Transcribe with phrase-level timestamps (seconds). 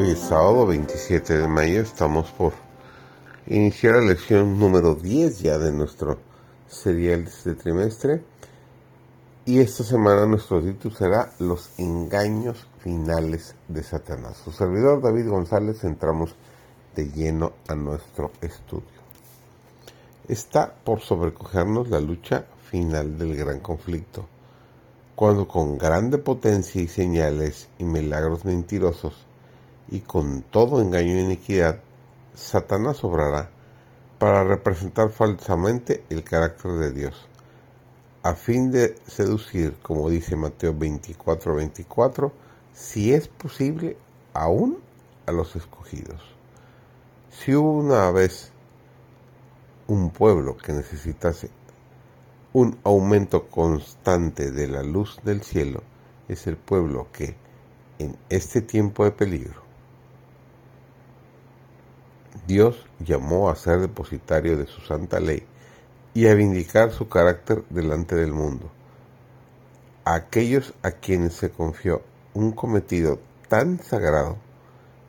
[0.00, 2.52] Hoy es sábado 27 de mayo, estamos por
[3.48, 6.18] iniciar la lección número 10 ya de nuestro
[6.68, 8.22] serial de este trimestre.
[9.44, 14.40] Y esta semana nuestro título será Los engaños finales de Satanás.
[14.44, 16.36] Su servidor David González entramos
[16.94, 19.00] de lleno a nuestro estudio.
[20.28, 24.26] Está por sobrecogernos la lucha final del gran conflicto,
[25.16, 29.26] cuando con grande potencia y señales y milagros mentirosos
[29.90, 31.80] y con todo engaño e iniquidad,
[32.34, 33.50] Satanás obrará
[34.18, 37.26] para representar falsamente el carácter de Dios,
[38.22, 42.32] a fin de seducir, como dice Mateo 24, 24,
[42.72, 43.96] si es posible,
[44.34, 44.78] aún
[45.26, 46.20] a los escogidos.
[47.30, 48.50] Si hubo una vez
[49.86, 51.50] un pueblo que necesitase
[52.52, 55.82] un aumento constante de la luz del cielo,
[56.28, 57.36] es el pueblo que,
[57.98, 59.67] en este tiempo de peligro,
[62.48, 65.46] Dios llamó a ser depositario de su santa ley
[66.14, 68.70] y a vindicar su carácter delante del mundo.
[70.06, 72.00] aquellos a quienes se confió
[72.32, 74.38] un cometido tan sagrado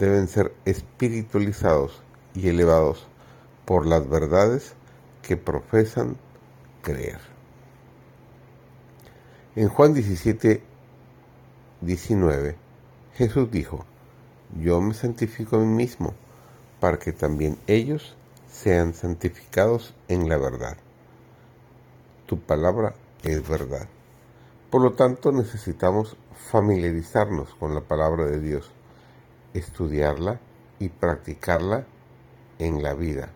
[0.00, 2.02] deben ser espiritualizados
[2.34, 3.06] y elevados
[3.64, 4.74] por las verdades
[5.22, 6.16] que profesan
[6.82, 7.20] creer.
[9.54, 10.64] En Juan 17,
[11.80, 12.56] 19,
[13.14, 13.84] Jesús dijo,
[14.60, 16.12] Yo me santifico a mí mismo
[16.80, 18.16] para que también ellos
[18.50, 20.76] sean santificados en la verdad.
[22.26, 23.86] Tu palabra es verdad.
[24.70, 26.16] Por lo tanto, necesitamos
[26.50, 28.70] familiarizarnos con la palabra de Dios,
[29.52, 30.40] estudiarla
[30.78, 31.84] y practicarla
[32.58, 33.30] en la vida.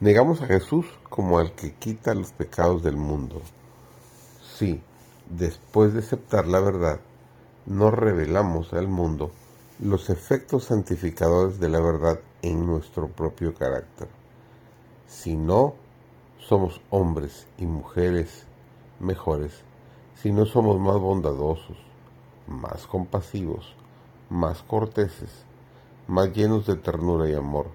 [0.00, 3.42] Negamos a Jesús como al que quita los pecados del mundo.
[4.56, 4.82] Si,
[5.28, 7.00] después de aceptar la verdad,
[7.66, 9.30] no revelamos al mundo
[9.82, 14.08] los efectos santificadores de la verdad en nuestro propio carácter.
[15.06, 15.72] Si no
[16.38, 18.44] somos hombres y mujeres
[18.98, 19.62] mejores,
[20.16, 21.78] si no somos más bondadosos,
[22.46, 23.74] más compasivos,
[24.28, 25.30] más corteses,
[26.06, 27.68] más llenos de ternura y amor,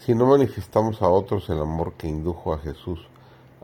[0.00, 3.08] si no manifestamos a otros el amor que indujo a Jesús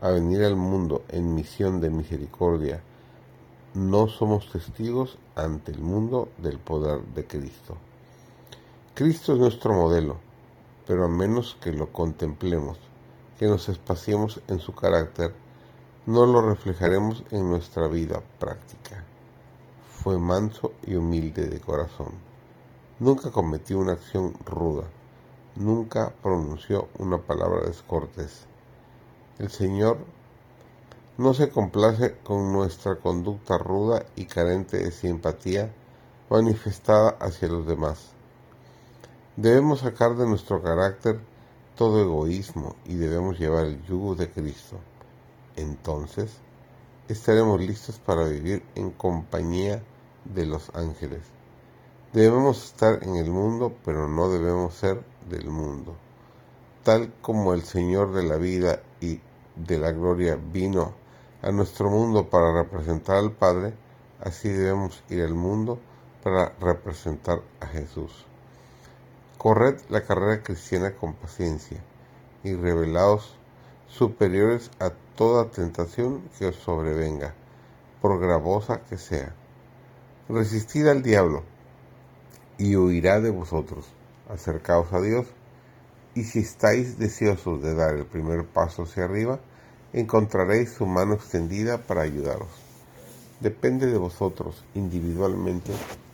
[0.01, 2.81] a venir al mundo en misión de misericordia,
[3.73, 7.77] no somos testigos ante el mundo del poder de Cristo.
[8.95, 10.17] Cristo es nuestro modelo,
[10.87, 12.77] pero a menos que lo contemplemos,
[13.37, 15.33] que nos espaciemos en su carácter,
[16.05, 19.03] no lo reflejaremos en nuestra vida práctica.
[20.01, 22.13] Fue manso y humilde de corazón.
[22.99, 24.85] Nunca cometió una acción ruda.
[25.55, 28.45] Nunca pronunció una palabra descortés.
[29.37, 29.99] El Señor
[31.19, 35.69] no se complace con nuestra conducta ruda y carente de simpatía
[36.29, 38.11] manifestada hacia los demás.
[39.35, 41.19] Debemos sacar de nuestro carácter
[41.75, 44.77] todo egoísmo y debemos llevar el yugo de Cristo.
[45.57, 46.37] Entonces,
[47.09, 49.83] estaremos listos para vivir en compañía
[50.23, 51.23] de los ángeles.
[52.13, 55.97] Debemos estar en el mundo, pero no debemos ser del mundo.
[56.83, 59.19] Tal como el Señor de la vida y
[59.57, 60.93] de la gloria vino
[61.41, 63.73] a nuestro mundo para representar al Padre,
[64.21, 65.79] así debemos ir al mundo
[66.23, 68.25] para representar a Jesús.
[69.37, 71.81] Corred la carrera cristiana con paciencia
[72.43, 73.35] y revelaos
[73.87, 77.33] superiores a toda tentación que os sobrevenga,
[78.01, 79.33] por gravosa que sea.
[80.27, 81.43] Resistid al diablo
[82.57, 83.85] y huirá de vosotros.
[84.29, 85.25] Acercaos a Dios
[86.13, 89.39] y si estáis deseosos de dar el primer paso hacia arriba,
[89.93, 92.49] encontraréis su mano extendida para ayudaros.
[93.39, 95.71] Depende de vosotros individualmente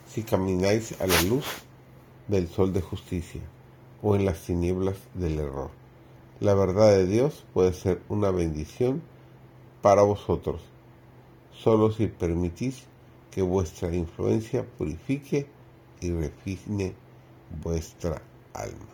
[0.08, 1.44] si camináis a la luz
[2.28, 3.42] del sol de justicia
[4.02, 5.70] o en las tinieblas del error.
[6.40, 9.02] La verdad de Dios puede ser una bendición
[9.82, 10.62] para vosotros,
[11.52, 12.84] solo si permitís
[13.30, 15.46] que vuestra influencia purifique
[16.00, 16.94] y refine
[17.62, 18.22] vuestra
[18.52, 18.88] alma.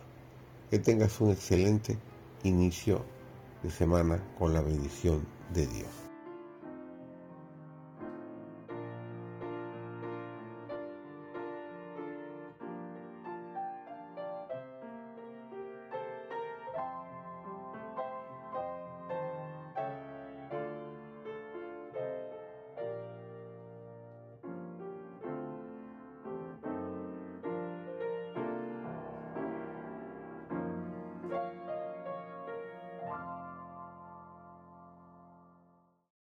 [0.71, 1.99] Que tengas un excelente
[2.43, 3.03] inicio
[3.63, 6.02] de semana con la bendición de Dios.